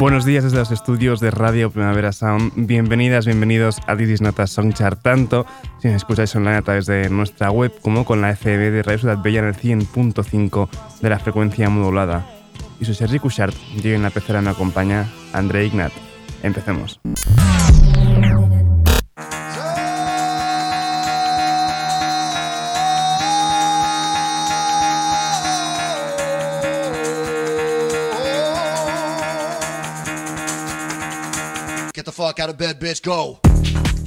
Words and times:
Buenos 0.00 0.24
días 0.24 0.44
desde 0.44 0.56
los 0.56 0.70
estudios 0.70 1.20
de 1.20 1.30
Radio 1.30 1.70
Primavera 1.70 2.10
Sound. 2.12 2.52
Bienvenidas, 2.56 3.26
bienvenidos 3.26 3.80
a 3.86 3.94
This 3.98 4.22
Nota 4.22 4.46
Songchart, 4.46 5.02
tanto 5.02 5.44
si 5.78 5.88
nos 5.88 5.98
escucháis 5.98 6.34
online 6.34 6.56
a 6.56 6.62
través 6.62 6.86
de 6.86 7.10
nuestra 7.10 7.50
web 7.50 7.70
como 7.82 8.06
con 8.06 8.22
la 8.22 8.34
FB 8.34 8.72
de 8.72 8.82
Radio 8.82 8.98
Ciudad 8.98 9.18
Bella 9.22 9.40
en 9.40 9.44
el 9.48 9.54
100.5 9.54 10.68
de 11.02 11.10
la 11.10 11.18
frecuencia 11.18 11.68
modulada. 11.68 12.24
Y 12.80 12.86
soy 12.86 12.94
Sergi 12.94 13.18
Cushart 13.18 13.54
y 13.76 13.90
en 13.90 14.02
la 14.02 14.08
pecera 14.08 14.40
me 14.40 14.48
acompaña 14.48 15.06
André 15.34 15.66
Ignat. 15.66 15.92
Empecemos. 16.42 16.98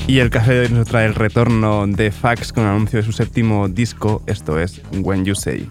Y 0.07 0.19
el 0.19 0.29
café 0.29 0.53
de 0.53 0.59
hoy 0.61 0.69
nos 0.69 0.87
trae 0.87 1.05
el 1.05 1.15
retorno 1.15 1.87
de 1.87 2.11
Fax 2.11 2.51
con 2.51 2.63
el 2.63 2.69
anuncio 2.69 2.99
de 2.99 3.05
su 3.05 3.11
séptimo 3.11 3.69
disco, 3.69 4.21
esto 4.27 4.59
es 4.59 4.81
When 4.91 5.23
You 5.23 5.35
Say. 5.35 5.69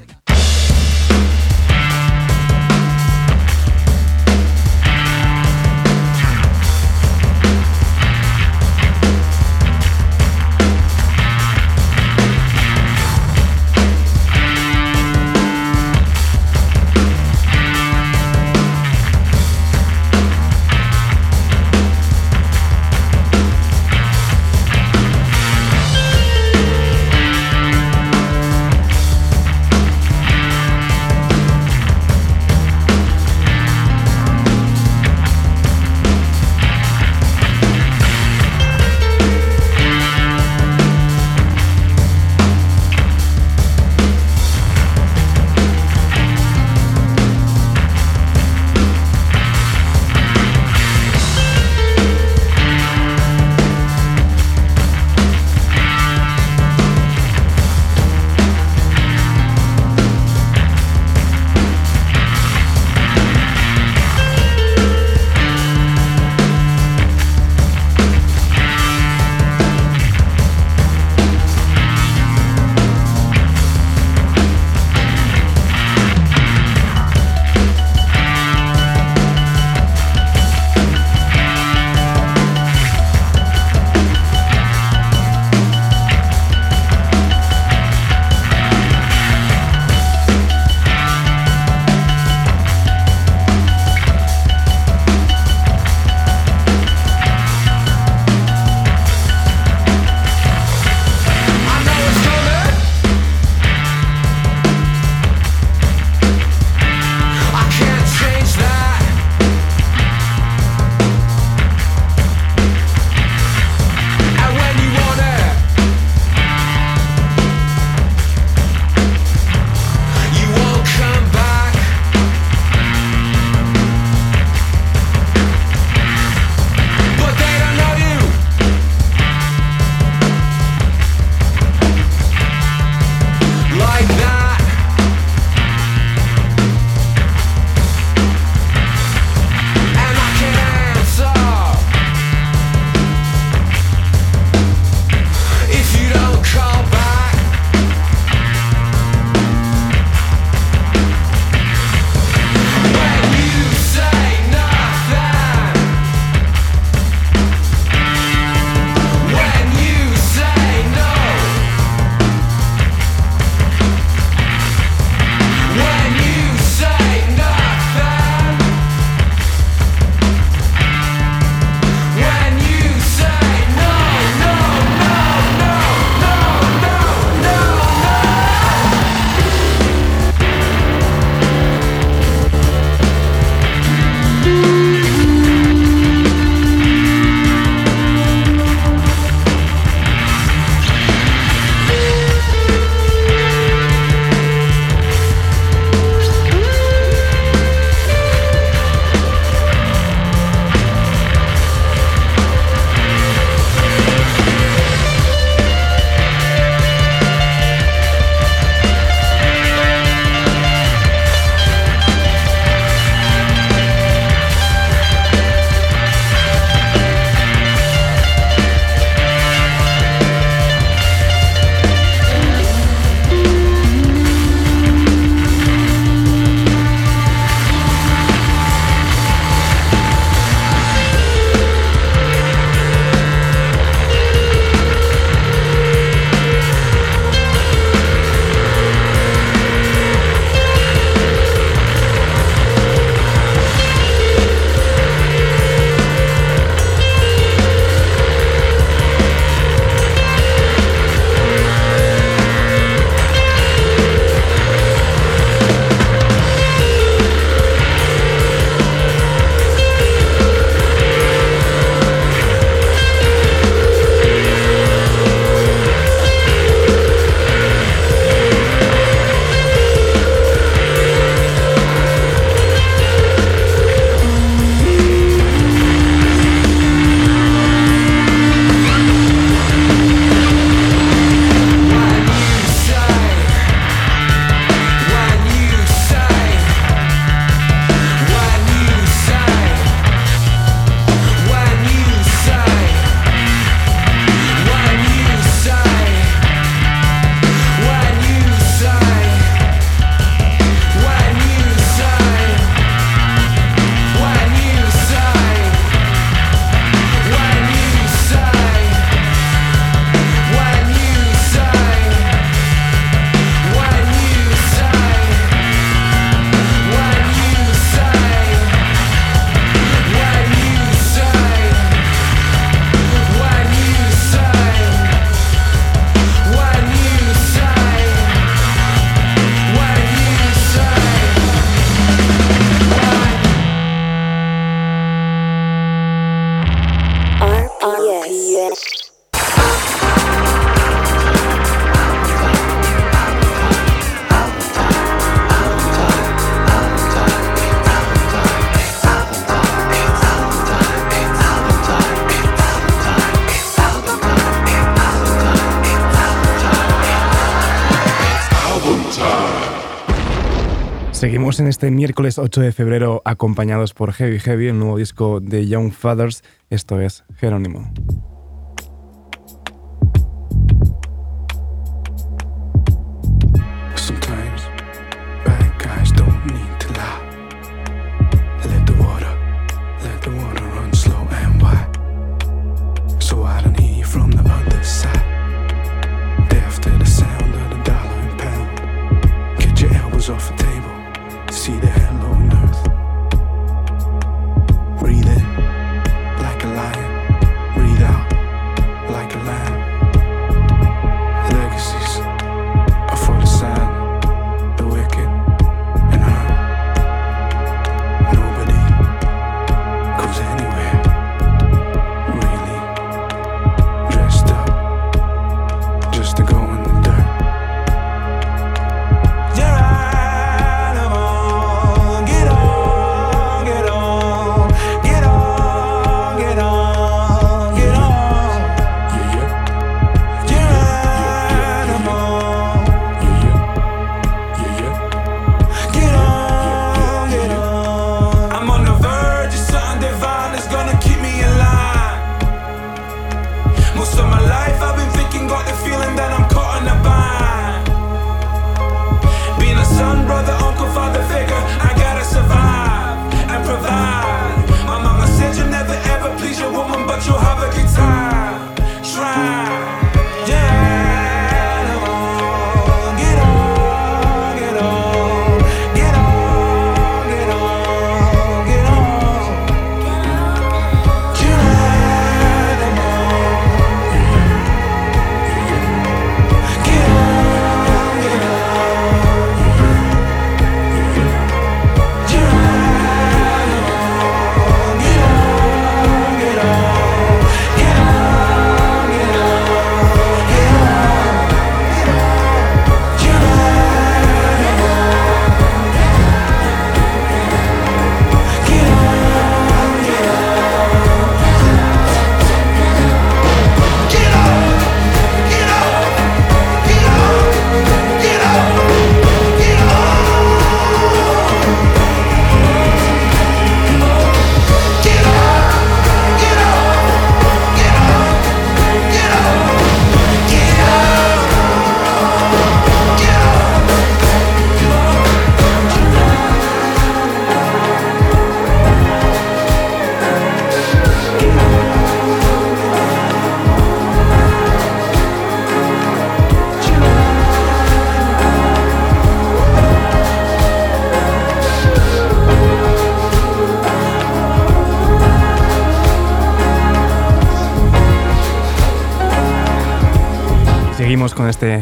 Seguimos 361.23 361.61
en 361.61 361.69
este 361.69 361.93
miércoles 361.93 362.37
8 362.37 362.61
de 362.63 362.73
febrero 362.73 363.23
acompañados 363.25 363.95
por 363.95 364.13
Heavy 364.13 364.41
Heavy, 364.41 364.67
el 364.67 364.79
nuevo 364.81 364.99
disco 364.99 365.39
de 365.39 365.69
Young 365.69 365.93
Fathers. 365.93 366.43
Esto 366.69 367.01
es 367.01 367.23
Jerónimo. 367.37 367.93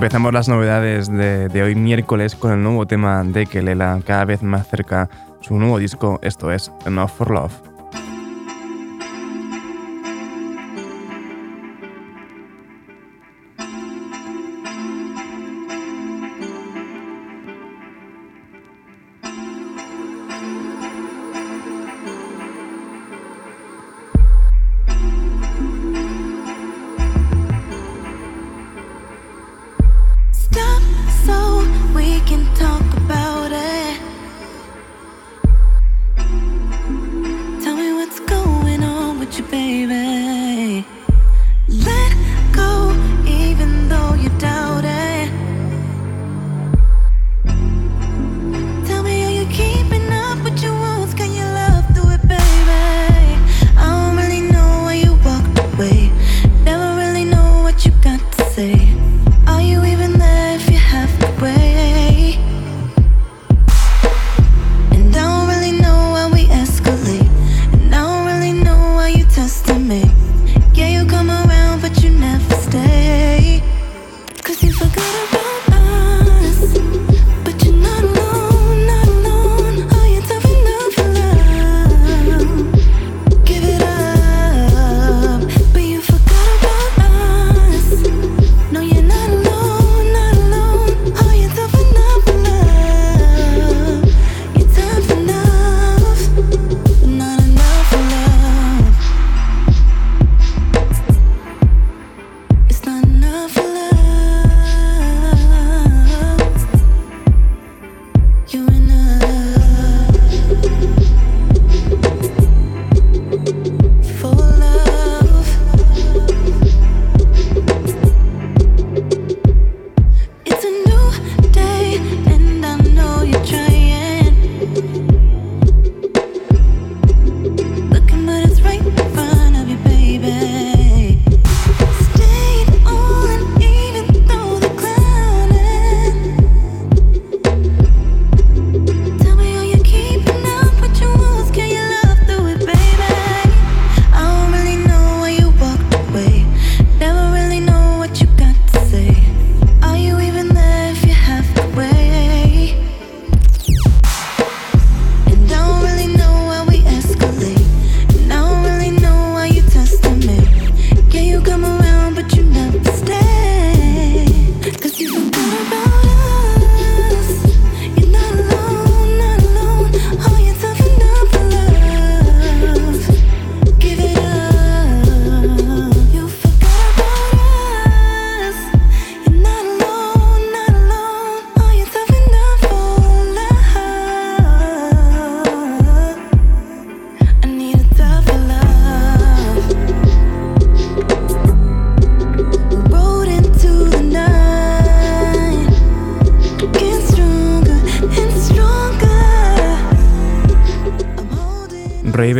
empezamos 0.00 0.32
las 0.32 0.48
novedades 0.48 1.12
de, 1.12 1.62
hoy 1.62 1.74
miércoles 1.74 2.34
con 2.34 2.52
el 2.52 2.62
nuevo 2.62 2.86
tema 2.86 3.22
de 3.22 3.44
Kelela, 3.44 4.00
cada 4.06 4.24
vez 4.24 4.42
más 4.42 4.66
cerca 4.66 5.10
su 5.42 5.58
nuevo 5.58 5.78
disco, 5.78 6.18
esto 6.22 6.50
es 6.50 6.72
Enough 6.86 7.10
for 7.10 7.30
Love. 7.30 7.69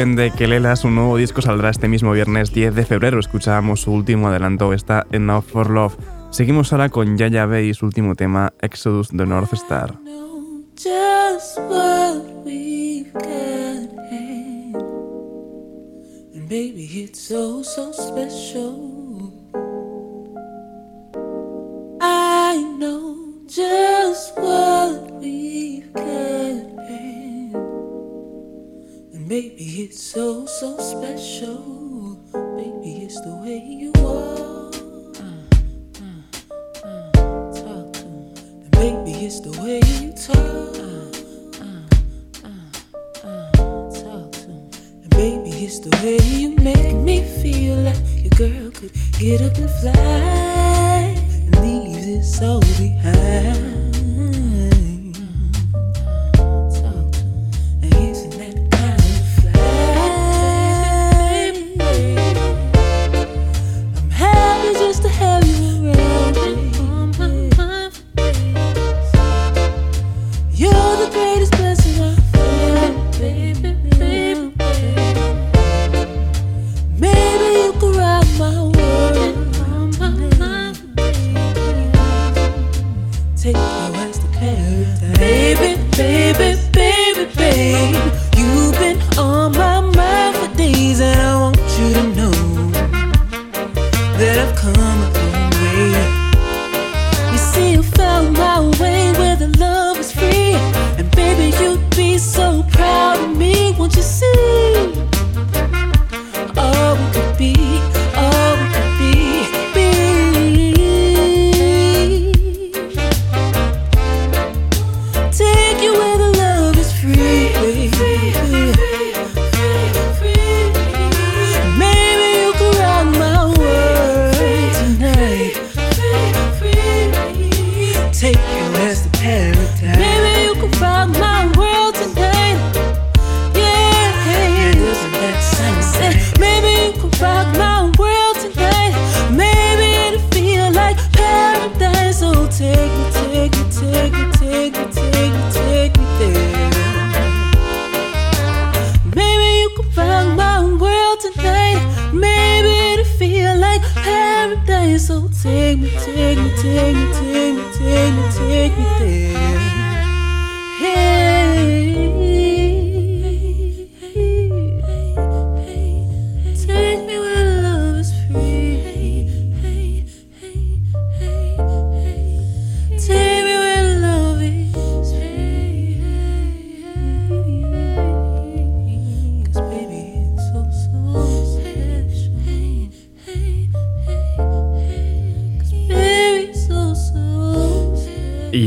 De 0.00 0.30
Kelela, 0.30 0.76
su 0.76 0.90
nuevo 0.90 1.18
disco 1.18 1.42
saldrá 1.42 1.68
este 1.68 1.86
mismo 1.86 2.12
viernes 2.12 2.54
10 2.54 2.74
de 2.74 2.86
febrero. 2.86 3.20
Escuchábamos 3.20 3.82
su 3.82 3.92
último 3.92 4.28
adelanto, 4.28 4.72
está 4.72 5.06
Enough 5.12 5.44
for 5.44 5.68
Love. 5.68 5.94
Seguimos 6.30 6.72
ahora 6.72 6.88
con 6.88 7.18
Yaya 7.18 7.44
Bay 7.44 7.68
y 7.68 7.74
su 7.74 7.84
último 7.84 8.14
tema, 8.14 8.54
Exodus 8.62 9.08
the 9.08 9.26
North 9.26 9.52
Star. 9.52 9.92
Maybe 29.30 29.84
it's 29.84 30.02
so, 30.02 30.44
so 30.44 30.76
special. 30.78 32.18
Maybe 32.56 33.04
it's 33.04 33.20
the 33.20 33.36
way 33.36 33.62
you 33.64 33.92
are. 34.04 34.72
Uh, 35.22 35.46
uh, 36.02 37.10
uh, 37.14 37.54
talk 37.54 37.92
to 37.92 38.06
me. 38.06 38.34
Maybe 38.72 39.26
it's 39.26 39.38
the 39.38 39.52
way 39.62 39.78
you 40.02 40.10
talk. 40.14 40.74
talk 44.02 44.32
to 44.32 44.48
me. 44.48 44.68
Maybe 45.14 45.64
it's 45.64 45.78
the 45.78 45.96
way 46.02 46.18
you 46.36 46.56
make 46.56 46.92
me 46.96 47.22
feel 47.40 47.76
like 47.76 48.02
your 48.16 48.30
girl 48.30 48.72
could 48.72 48.90
get 49.16 49.42
up 49.42 49.56
and 49.58 49.70
fly 49.78 51.14
and 51.30 51.54
leave 51.62 52.04
this 52.04 52.42
all 52.42 52.58
behind. 52.58 53.79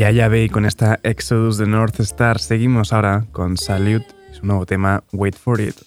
Y 0.04 0.06
allá 0.06 0.28
ve, 0.28 0.50
con 0.50 0.66
esta 0.66 1.00
Exodus 1.04 1.58
de 1.58 1.66
North 1.66 1.98
Star 2.02 2.38
seguimos 2.38 2.92
ahora 2.92 3.26
con 3.32 3.56
Salute, 3.56 4.06
su 4.34 4.46
nuevo 4.46 4.66
tema 4.66 5.02
Wait 5.14 5.34
for 5.34 5.62
It. 5.62 5.78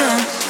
Con 0.00 0.49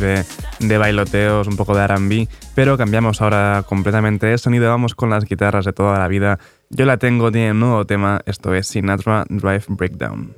de, 0.00 0.78
bailoteos, 0.78 1.46
un 1.46 1.56
poco 1.56 1.76
de 1.76 1.86
RB, 1.86 2.28
pero 2.54 2.76
cambiamos 2.76 3.20
ahora 3.20 3.64
completamente 3.68 4.26
de 4.26 4.38
sonido, 4.38 4.68
vamos 4.68 4.94
con 4.94 5.10
las 5.10 5.24
guitarras 5.24 5.64
de 5.64 5.72
toda 5.72 5.98
la 5.98 6.08
vida. 6.08 6.38
Yo 6.70 6.86
la 6.86 6.96
tengo, 6.96 7.30
tiene 7.30 7.52
un 7.52 7.60
nuevo 7.60 7.84
tema, 7.84 8.20
esto 8.26 8.54
es 8.54 8.66
Sinatra 8.66 9.24
Drive 9.28 9.64
Breakdown. 9.68 10.34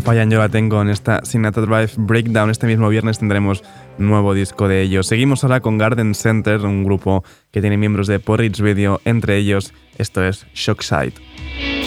Yo 0.00 0.38
la 0.38 0.48
tengo 0.48 0.80
en 0.80 0.88
esta 0.88 1.24
Sinatra 1.24 1.62
Drive 1.62 1.92
Breakdown. 1.96 2.50
Este 2.50 2.66
mismo 2.66 2.88
viernes 2.88 3.18
tendremos 3.18 3.62
nuevo 3.98 4.34
disco 4.34 4.68
de 4.68 4.82
ellos. 4.82 5.06
Seguimos 5.06 5.44
ahora 5.44 5.60
con 5.60 5.78
Garden 5.78 6.14
Center, 6.14 6.60
un 6.60 6.84
grupo 6.84 7.24
que 7.50 7.60
tiene 7.60 7.76
miembros 7.76 8.06
de 8.06 8.20
Porridge 8.20 8.60
Video, 8.60 9.00
entre 9.04 9.36
ellos 9.36 9.72
esto 9.98 10.24
es 10.24 10.46
Shockside. 10.54 11.77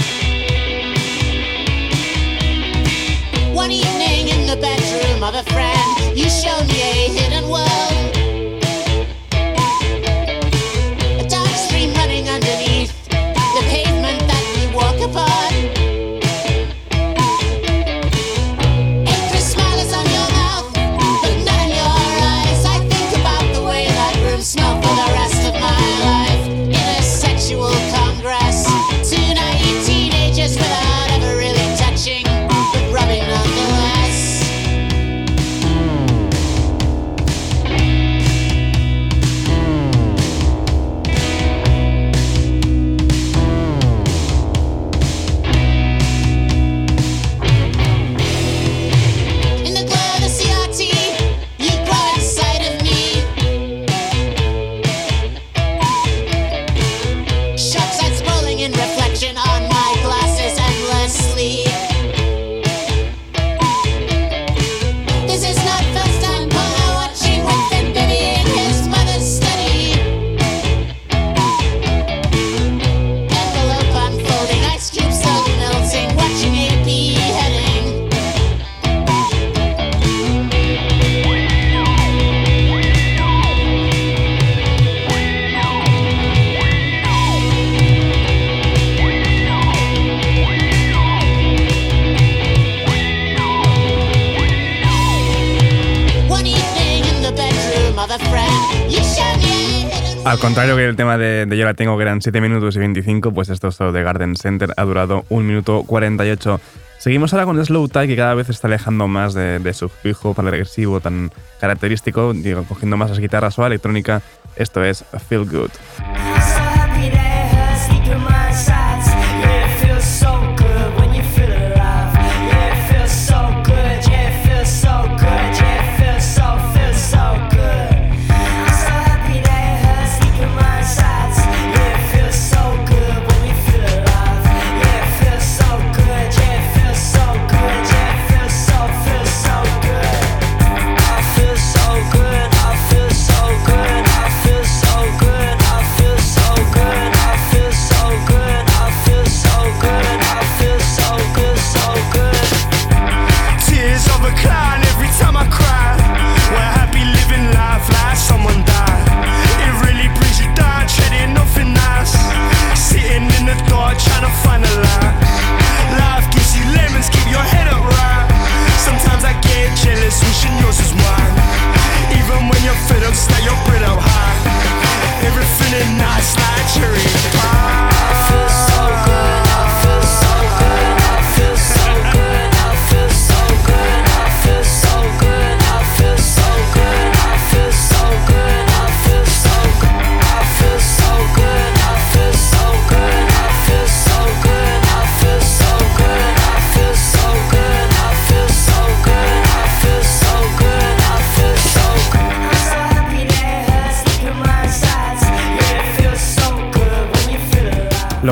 Al 100.23 100.37
contrario 100.37 100.75
que 100.75 100.85
el 100.85 100.95
tema 100.95 101.17
de, 101.17 101.47
Yo 101.49 101.65
la 101.65 101.73
tengo, 101.73 101.97
que 101.97 102.03
eran 102.03 102.21
7 102.21 102.41
minutos 102.41 102.75
y 102.75 102.79
25, 102.79 103.31
pues 103.33 103.49
esto 103.49 103.71
solo 103.71 103.91
de 103.91 104.03
Garden 104.03 104.35
Center 104.35 104.71
ha 104.77 104.83
durado 104.83 105.25
1 105.29 105.45
minuto 105.45 105.83
48. 105.83 106.61
Seguimos 106.99 107.33
ahora 107.33 107.45
con 107.45 107.65
Slow 107.65 107.87
Tie, 107.87 108.07
que 108.07 108.15
cada 108.15 108.35
vez 108.35 108.47
está 108.49 108.67
alejando 108.67 109.07
más 109.07 109.33
de, 109.33 109.73
su 109.73 109.89
fijo 109.89 110.35
regresivo 110.37 111.01
tan 111.01 111.31
característico, 111.59 112.33
digo, 112.33 112.63
cogiendo 112.65 112.97
más 112.97 113.09
las 113.09 113.19
guitarras 113.19 113.57
o 113.57 113.65
electrónica. 113.65 114.21
Esto 114.55 114.83
es 114.83 115.03
Feel 115.27 115.45
Good. 115.49 115.71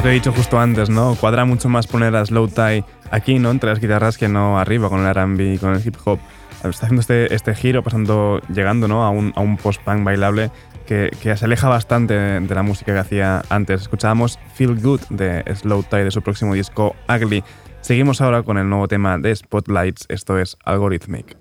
He 0.08 0.12
dicho 0.12 0.32
justo 0.32 0.60
antes, 0.60 0.90
¿no? 0.90 1.16
Cuadra 1.16 1.44
mucho 1.46 1.68
más 1.68 1.86
poner 1.86 2.16
a 2.16 2.26
Slow 2.26 2.48
Tie 2.48 2.86
aquí, 3.12 3.38
¿no? 3.38 3.52
Entre 3.52 3.70
las 3.70 3.80
guitarras 3.80 4.18
que 4.18 4.30
no 4.30 4.58
arriba, 4.58 4.88
con 4.88 5.02
el 5.02 5.08
R&B, 5.08 5.58
con 5.60 5.74
el 5.76 5.86
hip 5.86 5.96
hop. 6.06 6.20
Está 6.64 6.86
haciendo 6.86 7.02
este, 7.02 7.34
este 7.34 7.54
giro, 7.54 7.84
pasando, 7.84 8.40
llegando, 8.54 8.88
¿no? 8.88 9.04
A 9.04 9.10
un, 9.10 9.34
a 9.36 9.42
un 9.42 9.58
post-punk 9.58 10.04
bailable 10.04 10.52
que, 10.86 11.12
que, 11.22 11.36
se 11.36 11.46
aleja 11.46 11.68
bastante 11.68 12.14
de 12.14 12.56
la 12.56 12.64
música 12.64 12.94
que 12.94 13.00
hacía 13.00 13.42
antes. 13.50 13.82
Escuchábamos 13.82 14.40
Feel 14.54 14.80
Good 14.80 15.02
de 15.10 15.44
Slow 15.56 15.84
Tie 15.84 16.06
de 16.06 16.12
su 16.12 16.22
próximo 16.22 16.54
disco 16.54 16.96
Ugly. 17.10 17.44
Seguimos 17.82 18.22
ahora 18.22 18.44
con 18.44 18.58
el 18.58 18.70
nuevo 18.70 18.88
tema 18.88 19.18
de 19.18 19.36
Spotlights, 19.36 20.06
esto 20.10 20.38
es 20.38 20.58
Algorithmic. 20.64 21.38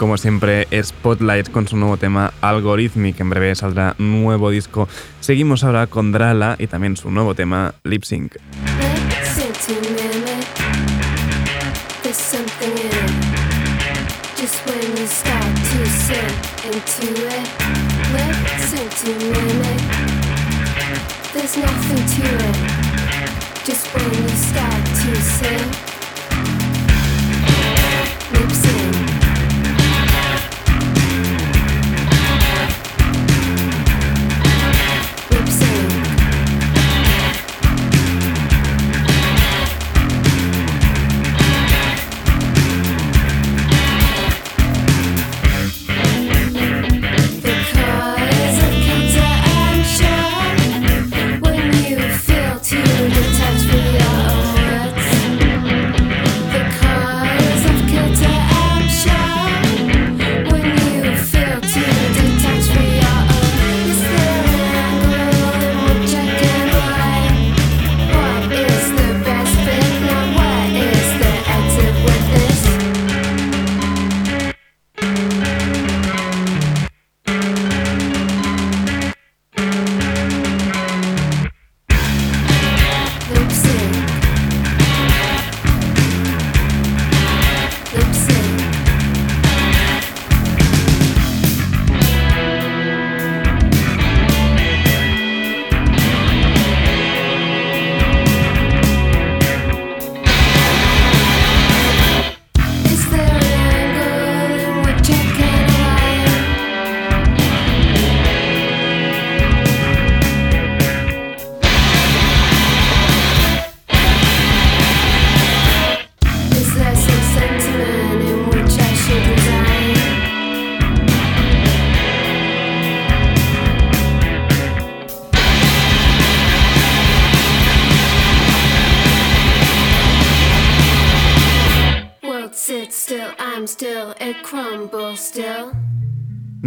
como 0.00 0.16
siempre, 0.16 0.66
Spotlight 0.82 1.50
con 1.50 1.68
su 1.68 1.76
nuevo 1.76 1.98
tema 1.98 2.32
Algorithmic. 2.40 3.20
En 3.20 3.28
breve 3.28 3.54
saldrá 3.54 3.94
nuevo 3.98 4.48
disco. 4.48 4.88
Seguimos 5.20 5.62
ahora 5.62 5.88
con 5.88 6.10
Drala 6.10 6.56
y 6.58 6.68
también 6.68 6.96
su 6.96 7.10
nuevo 7.10 7.34
tema 7.34 7.74
Lip 7.84 8.04
Sync. 8.04 8.36
Just 23.66 23.94
when 23.94 24.10
you 24.10 24.28
start 24.30 24.86
to 24.86 25.14
sing 25.22 25.90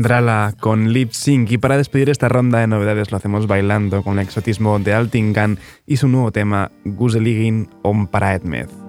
Drala 0.04 0.54
con 0.60 0.92
Lip 0.92 1.14
Sync. 1.14 1.50
Y 1.52 1.58
para 1.58 1.78
despedir 1.78 2.10
esta 2.10 2.28
ronda 2.28 2.60
de 2.60 2.68
novedades 2.68 3.10
lo 3.10 3.18
hacemos 3.18 3.48
bailando 3.48 4.04
con 4.04 4.20
el 4.20 4.26
exotismo 4.26 4.78
de 4.78 4.94
Altingan 4.94 5.58
y 5.88 5.96
su 5.96 6.10
nuevo 6.10 6.32
tema 6.34 6.72
Guseligin 6.84 7.70
om 7.84 8.08
Paraetmed. 8.08 8.83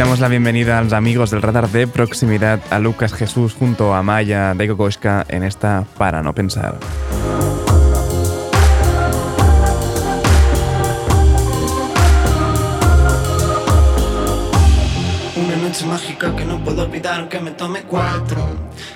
damos 0.00 0.20
la 0.20 0.28
bienvenida 0.28 0.78
a 0.78 0.82
los 0.82 0.94
amigos 0.94 1.30
del 1.30 1.42
radar 1.42 1.68
de 1.68 1.86
proximidad, 1.86 2.58
a 2.70 2.78
Lucas 2.78 3.12
Jesús 3.12 3.52
junto 3.52 3.92
a 3.92 4.02
Maya 4.02 4.54
de 4.54 4.66
Kokoshka 4.66 5.26
en 5.28 5.42
esta 5.42 5.84
Para 5.98 6.22
No 6.22 6.34
Pensar. 6.34 6.78
que 16.20 16.44
no 16.44 16.62
puedo 16.62 16.82
olvidar 16.82 17.20
aunque 17.20 17.40
me 17.40 17.52
tome 17.52 17.84
cuatro 17.84 18.46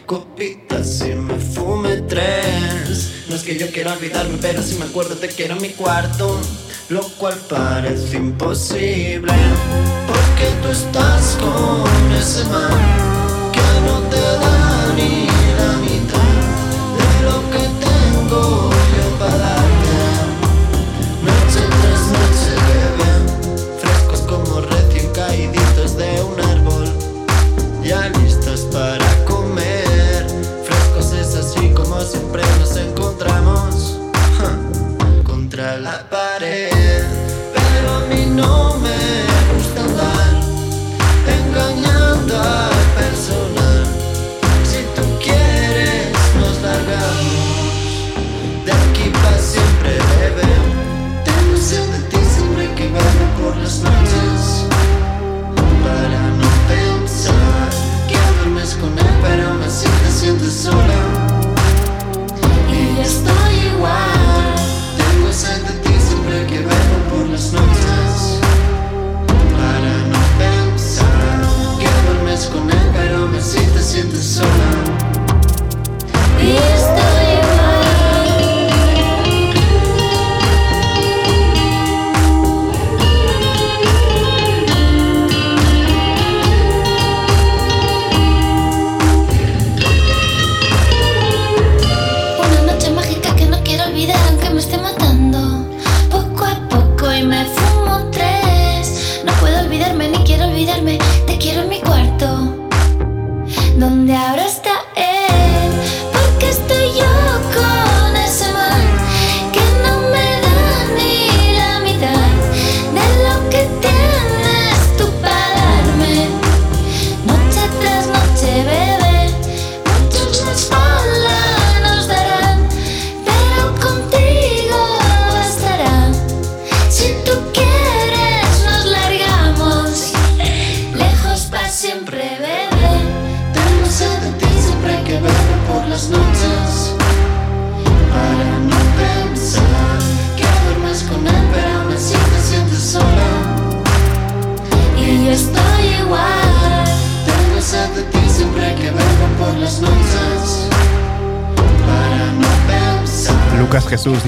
copitas 0.05 1.03
y 1.07 1.15
me 1.15 1.37
fume 1.37 2.03
tres. 2.03 3.25
No 3.31 3.35
es 3.35 3.43
que 3.43 3.57
yo 3.57 3.69
quiera 3.69 3.95
olvidarme, 3.95 4.37
pero 4.43 4.63
si 4.63 4.75
me 4.75 4.85
acuerdo 4.85 5.15
te 5.17 5.29
quiero 5.29 5.55
en 5.55 5.63
mi 5.63 5.71
cuarto, 5.71 6.39
lo 6.91 7.01
cual 7.17 7.39
parece 7.49 8.19
imposible. 8.19 9.33
Porque 10.07 10.51
tú 10.63 10.69
estás 10.69 11.39
con 11.41 12.13
ese 12.13 12.45
man 12.45 13.51
que 13.53 13.81
no 13.87 14.01
te 14.11 14.14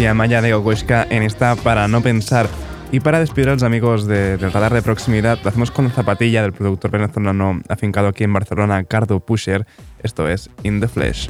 y 0.06 0.08
Amaya 0.08 0.40
de 0.40 0.54
Oguesca 0.54 1.04
en 1.10 1.24
esta 1.24 1.56
Para 1.56 1.88
No 1.88 2.00
Pensar. 2.00 2.48
Y 2.92 3.00
para 3.00 3.18
despedir 3.18 3.48
a 3.48 3.54
los 3.54 3.64
amigos 3.64 4.06
de, 4.06 4.36
del 4.36 4.52
radar 4.52 4.72
de 4.72 4.80
proximidad, 4.80 5.36
lo 5.42 5.48
hacemos 5.48 5.72
con 5.72 5.90
Zapatilla 5.90 6.42
del 6.42 6.52
productor 6.52 6.92
venezolano 6.92 7.60
afincado 7.68 8.06
aquí 8.06 8.22
en 8.22 8.32
Barcelona, 8.32 8.84
Cardo 8.84 9.18
Pusher. 9.18 9.66
Esto 10.04 10.28
es 10.28 10.48
In 10.62 10.78
the 10.78 10.86
Flesh. 10.86 11.28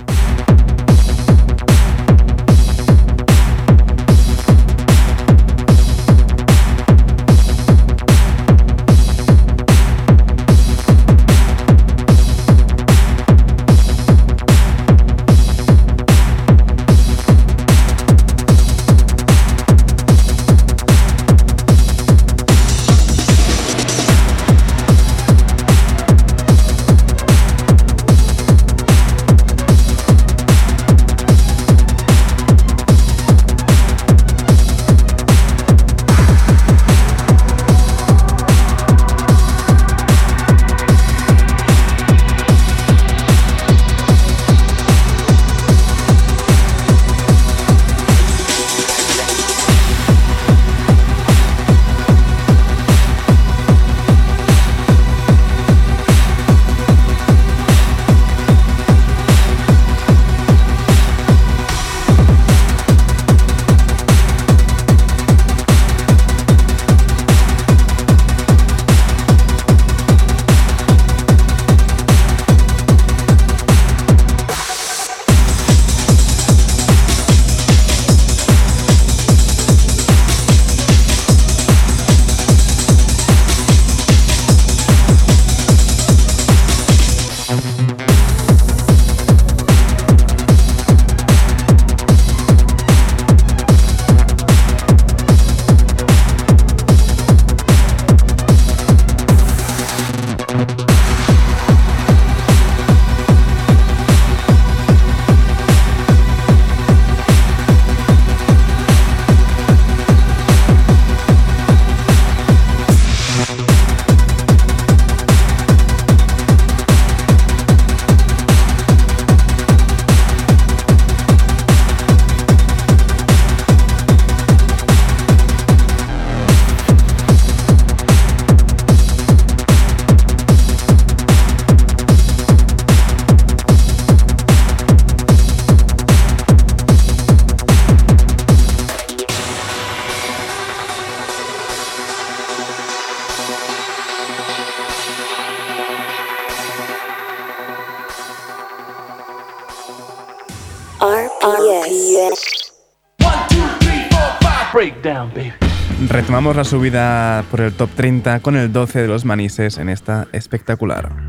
Cerramos 156.46 156.64
la 156.64 156.78
subida 156.78 157.44
por 157.50 157.60
el 157.60 157.72
top 157.72 157.90
30 157.96 158.38
con 158.38 158.54
el 158.54 158.72
12 158.72 159.02
de 159.02 159.08
los 159.08 159.24
manises 159.24 159.78
en 159.78 159.88
esta 159.88 160.28
espectacular. 160.30 161.25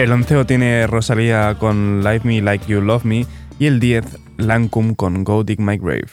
El 0.00 0.12
onceo 0.12 0.46
tiene 0.46 0.86
Rosalía 0.86 1.54
con 1.58 2.00
Live 2.02 2.22
Me 2.24 2.40
Like 2.40 2.64
You 2.66 2.80
Love 2.80 3.04
Me 3.04 3.26
y 3.58 3.66
el 3.66 3.80
10 3.80 4.18
Lancum 4.38 4.94
con 4.94 5.24
Go 5.24 5.44
Dig 5.44 5.60
My 5.60 5.76
Grave. 5.76 6.06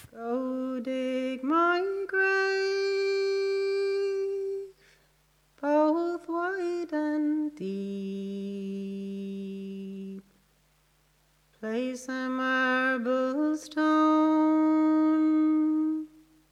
place 11.61 12.09
a 12.09 12.27
marble 12.29 13.55
stone 13.55 13.97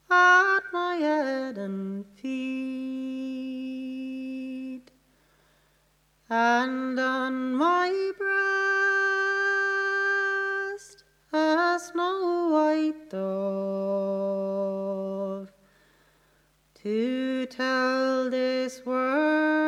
at 0.10 0.62
my 0.72 0.96
head 0.96 1.58
and 1.58 2.05
and 6.30 7.00
on 7.00 7.54
my 7.54 8.12
breast 8.18 8.34
a 11.32 11.80
snow 11.80 12.50
white 12.52 13.10
dove 13.10 14.26
to 16.74 17.46
tell 17.46 18.30
this 18.32 18.84
world. 18.86 19.64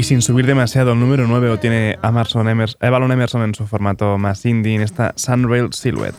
Y 0.00 0.02
sin 0.02 0.22
subir 0.22 0.46
demasiado, 0.46 0.92
el 0.92 0.98
número 0.98 1.26
9 1.26 1.48
lo 1.48 1.58
tiene 1.58 1.98
Emerson, 2.02 2.48
Emerson, 2.48 2.78
Emerson 3.12 3.42
en 3.42 3.54
su 3.54 3.66
formato 3.66 4.16
más 4.16 4.46
indie 4.46 4.74
en 4.74 4.80
esta 4.80 5.12
Sunrail 5.14 5.74
Silhouette. 5.74 6.16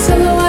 so 0.00 0.39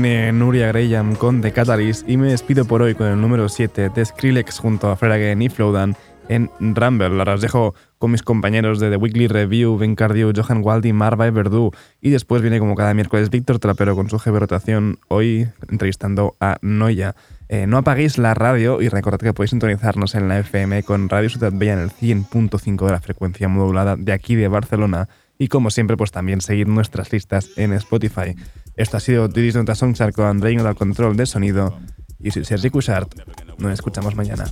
tiene 0.00 0.30
Nuria 0.30 0.70
Graham 0.72 1.14
con 1.14 1.40
The 1.40 1.52
Catalyst 1.52 2.06
y 2.06 2.18
me 2.18 2.28
despido 2.28 2.66
por 2.66 2.82
hoy 2.82 2.94
con 2.94 3.06
el 3.06 3.18
número 3.18 3.48
7 3.48 3.88
de 3.88 4.04
Skrillex 4.04 4.58
junto 4.58 4.90
a 4.90 4.96
Fred 4.96 5.12
Again 5.12 5.40
y 5.40 5.48
Flowdan 5.48 5.96
en 6.28 6.50
Rumble. 6.60 7.18
Ahora 7.18 7.32
os 7.32 7.40
dejo 7.40 7.74
con 7.96 8.10
mis 8.10 8.22
compañeros 8.22 8.78
de 8.78 8.90
The 8.90 8.96
Weekly 8.98 9.26
Review, 9.26 9.78
Ben 9.78 9.94
Cardio, 9.94 10.32
Johan 10.36 10.60
Waldi, 10.62 10.92
Marva 10.92 11.26
y 11.26 11.30
Verdú. 11.30 11.72
Y 12.02 12.10
después 12.10 12.42
viene 12.42 12.58
como 12.58 12.74
cada 12.74 12.92
miércoles 12.92 13.30
Víctor 13.30 13.58
Trapero 13.58 13.96
con 13.96 14.10
su 14.10 14.18
jefe 14.18 14.38
rotación, 14.38 14.98
hoy 15.08 15.48
entrevistando 15.70 16.36
a 16.40 16.58
Noya. 16.60 17.14
Eh, 17.48 17.66
no 17.66 17.78
apaguéis 17.78 18.18
la 18.18 18.34
radio 18.34 18.82
y 18.82 18.90
recordad 18.90 19.20
que 19.20 19.32
podéis 19.32 19.52
sintonizarnos 19.52 20.14
en 20.14 20.28
la 20.28 20.40
FM 20.40 20.82
con 20.82 21.08
Radio 21.08 21.30
Ciudad 21.30 21.52
Bella 21.54 21.72
en 21.72 21.78
el 21.78 21.90
100.5 21.90 22.84
de 22.84 22.92
la 22.92 23.00
frecuencia 23.00 23.48
modulada 23.48 23.96
de 23.96 24.12
aquí 24.12 24.34
de 24.34 24.48
Barcelona. 24.48 25.08
Y 25.38 25.48
como 25.48 25.70
siempre, 25.70 25.96
pues 25.96 26.10
también 26.10 26.42
seguir 26.42 26.68
nuestras 26.68 27.10
listas 27.12 27.48
en 27.56 27.72
Spotify. 27.72 28.34
Esto 28.76 28.98
ha 28.98 29.00
sido 29.00 29.28
Didis 29.28 29.54
Nota 29.54 29.74
Songchart 29.74 30.14
con 30.14 30.26
Andrei 30.26 30.56
al 30.58 30.74
control 30.74 31.16
de 31.16 31.24
sonido. 31.24 31.78
Y 32.20 32.30
soy 32.30 32.44
Sergi 32.44 32.68
Cushart. 32.68 33.14
Nos 33.58 33.72
escuchamos 33.72 34.14
mañana. 34.14 34.44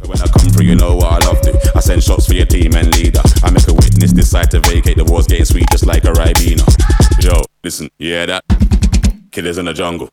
Killers 9.30 9.58
in 9.58 9.66
the 9.66 9.74
jungle. 9.74 10.08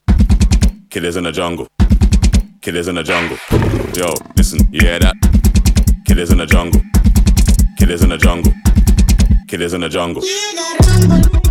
Killers 0.90 1.16
in 1.16 1.24
the 1.24 1.32
jungle. 1.32 1.68
Killers 2.60 2.88
in 2.88 2.96
the 2.96 3.04
jungle. 3.04 3.38
Yo, 3.96 4.14
listen, 4.36 4.68
you 4.72 4.82
hear 4.82 5.00
that? 5.00 5.16
Killers 6.06 6.32
in 6.32 6.40
the 6.40 6.48
jungle. 6.48 6.82
Killers 7.78 8.02
in 8.02 8.10
the 8.10 8.18
jungle. 8.18 8.52
Killers 9.48 9.74
in 9.74 9.82
the 9.82 9.90
jungle. 9.90 11.51